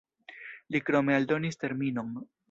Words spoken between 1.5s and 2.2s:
terminon.